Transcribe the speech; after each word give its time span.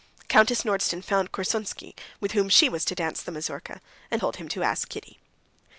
Countess 0.27 0.63
Nordston 0.63 1.03
found 1.03 1.31
Korsunsky, 1.31 1.93
with 2.19 2.31
whom 2.31 2.49
she 2.49 2.69
was 2.69 2.83
to 2.85 2.95
dance 2.95 3.21
the 3.21 3.31
mazurka, 3.31 3.81
and 4.09 4.19
told 4.19 4.37
him 4.37 4.49
to 4.49 4.63
ask 4.63 4.89
Kitty. 4.89 5.19